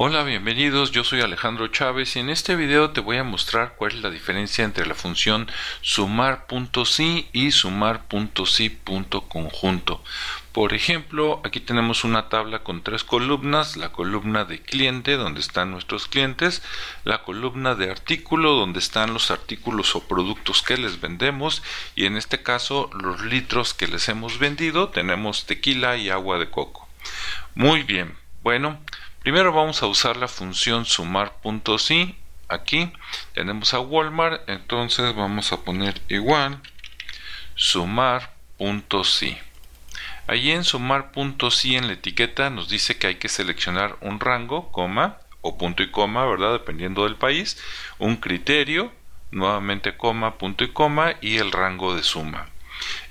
[0.00, 3.94] Hola, bienvenidos, yo soy Alejandro Chávez y en este video te voy a mostrar cuál
[3.94, 10.00] es la diferencia entre la función sumar.si y sumar.si.conjunto.
[10.52, 15.72] Por ejemplo, aquí tenemos una tabla con tres columnas, la columna de cliente donde están
[15.72, 16.62] nuestros clientes,
[17.02, 21.64] la columna de artículo donde están los artículos o productos que les vendemos
[21.96, 26.50] y en este caso los litros que les hemos vendido, tenemos tequila y agua de
[26.50, 26.86] coco.
[27.56, 28.78] Muy bien, bueno,
[29.22, 32.14] Primero vamos a usar la función sumar.si.
[32.48, 32.90] Aquí
[33.34, 36.62] tenemos a Walmart, entonces vamos a poner igual
[37.54, 39.36] sumar.si.
[40.26, 45.18] Allí en sumar.si en la etiqueta nos dice que hay que seleccionar un rango, coma
[45.40, 46.52] o punto y coma, ¿verdad?
[46.52, 47.62] Dependiendo del país,
[47.98, 48.92] un criterio,
[49.30, 52.48] nuevamente coma, punto y coma y el rango de suma.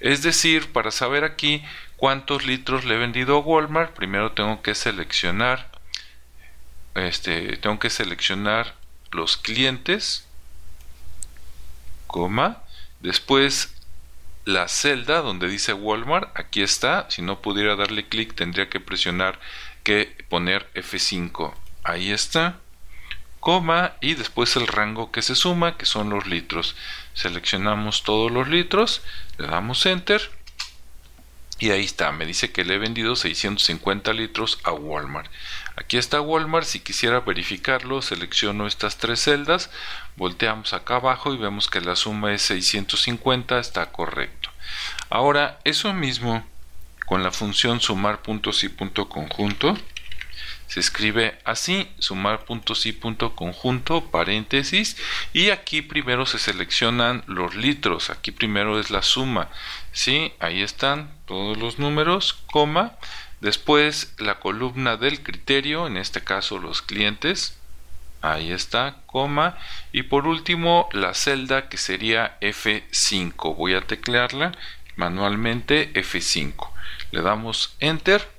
[0.00, 1.64] Es decir, para saber aquí
[1.96, 5.75] cuántos litros le he vendido a Walmart, primero tengo que seleccionar
[6.96, 8.74] este, tengo que seleccionar
[9.10, 10.26] los clientes,
[12.06, 12.62] coma,
[13.00, 13.74] después
[14.44, 19.38] la celda donde dice Walmart, aquí está, si no pudiera darle clic tendría que presionar
[19.82, 22.58] que poner F5, ahí está,
[23.40, 26.76] coma y después el rango que se suma que son los litros,
[27.14, 29.02] seleccionamos todos los litros,
[29.38, 30.35] le damos enter
[31.58, 35.30] y ahí está, me dice que le he vendido 650 litros a Walmart.
[35.76, 39.70] Aquí está Walmart, si quisiera verificarlo, selecciono estas tres celdas,
[40.16, 44.50] volteamos acá abajo y vemos que la suma es 650, está correcto.
[45.08, 46.46] Ahora, eso mismo
[47.06, 49.78] con la función sumar puntos y punto conjunto,
[50.66, 54.96] se escribe así, sumar puntos y punto conjunto, paréntesis,
[55.32, 59.48] y aquí primero se seleccionan los litros, aquí primero es la suma,
[59.92, 60.32] ¿sí?
[60.40, 62.92] Ahí están todos los números, coma,
[63.40, 67.56] después la columna del criterio, en este caso los clientes,
[68.22, 69.56] ahí está, coma,
[69.92, 74.52] y por último la celda que sería F5, voy a teclearla
[74.96, 76.70] manualmente F5,
[77.12, 78.35] le damos enter,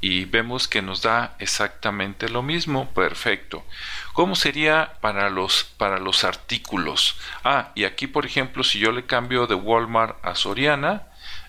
[0.00, 2.90] y vemos que nos da exactamente lo mismo.
[2.90, 3.64] Perfecto.
[4.12, 7.18] ¿Cómo sería para los, para los artículos?
[7.44, 11.06] Ah, y aquí por ejemplo, si yo le cambio de Walmart a Soriana,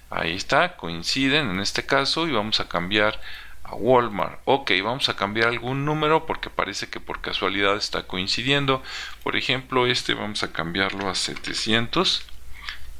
[0.10, 3.20] ahí está, coinciden en este caso y vamos a cambiar
[3.64, 4.40] a Walmart.
[4.46, 8.82] Ok, vamos a cambiar algún número porque parece que por casualidad está coincidiendo.
[9.24, 12.26] Por ejemplo, este vamos a cambiarlo a 700.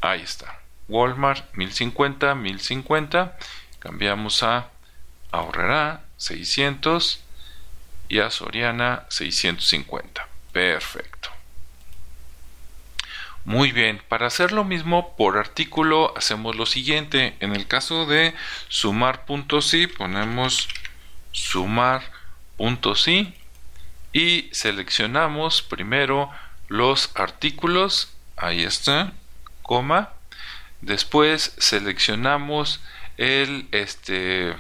[0.02, 0.60] Ahí está.
[0.90, 3.38] Walmart 1050, 1050.
[3.80, 4.70] Cambiamos a
[5.32, 7.24] ahorrará 600
[8.10, 10.28] y a Soriana 650.
[10.52, 11.38] Perfecto.
[13.48, 17.38] Muy bien, para hacer lo mismo por artículo hacemos lo siguiente.
[17.40, 18.34] En el caso de
[18.68, 20.68] sumar.si ponemos
[21.32, 23.34] sumar.si
[24.12, 26.30] y seleccionamos primero
[26.68, 29.14] los artículos, ahí está,
[29.62, 30.10] coma.
[30.82, 32.82] Después seleccionamos
[33.18, 34.58] el este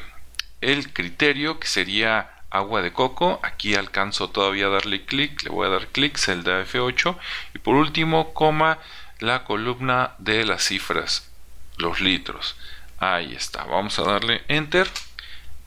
[0.61, 3.39] el criterio que sería agua de coco.
[3.43, 7.17] Aquí alcanzo todavía a darle clic, le voy a dar clic, celda F8
[7.55, 8.79] y por último, coma
[9.19, 11.31] la columna de las cifras,
[11.77, 12.55] los litros.
[12.99, 14.87] Ahí está, vamos a darle enter.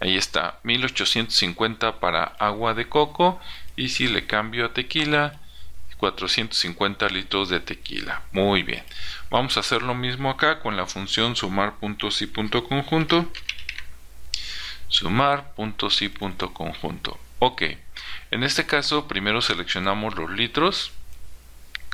[0.01, 3.39] Ahí está, 1850 para agua de coco
[3.77, 5.39] y si le cambio a tequila,
[5.99, 8.23] 450 litros de tequila.
[8.33, 8.83] Muy bien.
[9.29, 13.31] Vamos a hacer lo mismo acá con la función sumar puntos y punto conjunto
[14.91, 15.53] sumar
[16.53, 17.19] conjunto.
[17.39, 17.63] Ok,
[18.31, 20.93] en este caso primero seleccionamos los litros,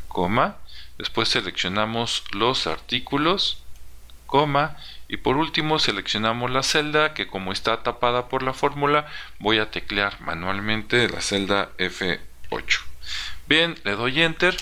[0.08, 0.56] coma,
[0.98, 3.62] después seleccionamos los artículos,
[4.26, 4.76] coma,
[5.08, 9.06] y por último seleccionamos la celda que como está tapada por la fórmula
[9.38, 12.80] voy a teclear manualmente la celda F8.
[13.46, 14.56] Bien, le doy enter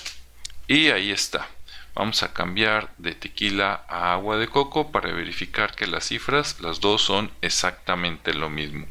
[0.67, 1.47] y ahí está.
[1.95, 6.81] Vamos a cambiar de tequila a agua de coco para verificar que las cifras, las
[6.81, 8.85] dos son exactamente lo mismo.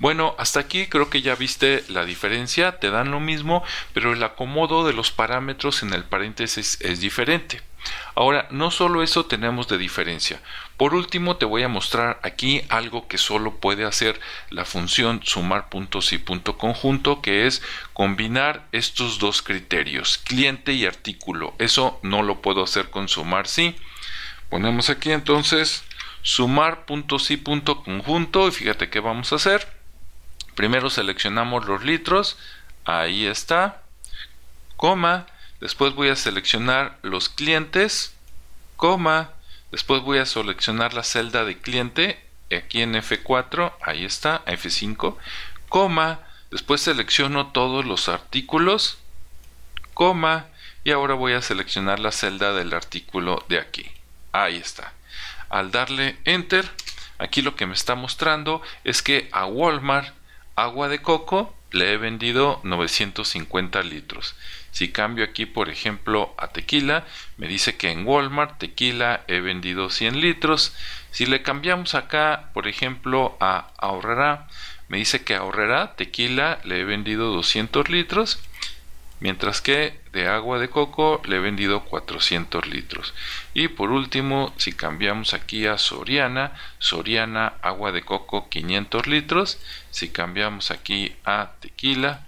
[0.00, 3.62] Bueno, hasta aquí creo que ya viste la diferencia, te dan lo mismo,
[3.94, 7.62] pero el acomodo de los parámetros en el paréntesis es diferente.
[8.14, 10.40] Ahora, no solo eso tenemos de diferencia.
[10.76, 14.20] Por último, te voy a mostrar aquí algo que solo puede hacer
[14.50, 17.62] la función sumar puntos y punto conjunto, que es
[17.92, 21.54] combinar estos dos criterios, cliente y artículo.
[21.58, 23.76] Eso no lo puedo hacer con sumar sí.
[24.48, 25.84] Ponemos aquí entonces
[26.22, 29.66] sumar puntos y punto conjunto y fíjate qué vamos a hacer.
[30.54, 32.36] Primero seleccionamos los litros,
[32.84, 33.82] ahí está,
[34.76, 35.26] coma,
[35.60, 38.14] Después voy a seleccionar los clientes,
[38.76, 39.30] coma.
[39.70, 42.18] Después voy a seleccionar la celda de cliente
[42.56, 45.16] aquí en F4, ahí está, F5,
[45.68, 46.20] coma.
[46.50, 48.98] Después selecciono todos los artículos,
[49.94, 50.46] coma,
[50.82, 53.88] y ahora voy a seleccionar la celda del artículo de aquí.
[54.32, 54.92] Ahí está.
[55.48, 56.68] Al darle enter,
[57.18, 60.14] aquí lo que me está mostrando es que a Walmart
[60.56, 64.34] agua de coco le he vendido 950 litros.
[64.72, 67.04] Si cambio aquí, por ejemplo, a tequila,
[67.36, 70.74] me dice que en Walmart tequila he vendido 100 litros.
[71.10, 74.48] Si le cambiamos acá, por ejemplo, a ahorrará,
[74.88, 78.40] me dice que ahorrará tequila le he vendido 200 litros
[79.20, 83.14] mientras que de agua de coco le he vendido 400 litros.
[83.54, 89.58] Y por último, si cambiamos aquí a Soriana, Soriana agua de coco 500 litros.
[89.90, 92.26] Si cambiamos aquí a tequila,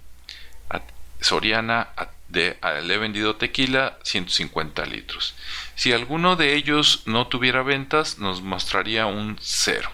[1.20, 1.88] Soriana
[2.30, 5.34] le he vendido tequila 150 litros.
[5.74, 9.90] Si alguno de ellos no tuviera ventas, nos mostraría un cero.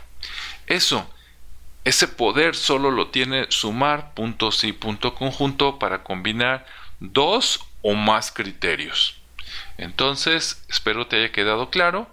[0.66, 1.08] Eso
[1.88, 6.66] ese poder solo lo tiene sumar puntos y punto conjunto para combinar
[7.00, 9.18] dos o más criterios.
[9.76, 12.08] Entonces, espero te haya quedado claro.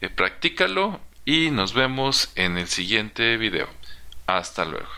[0.00, 3.68] Eh, practícalo y nos vemos en el siguiente video.
[4.26, 4.88] Hasta luego.